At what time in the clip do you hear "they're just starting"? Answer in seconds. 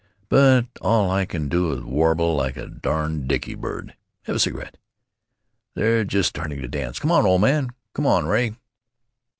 5.75-6.59